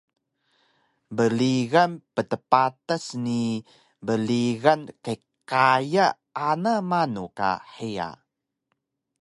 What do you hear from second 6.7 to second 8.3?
manu ka hiya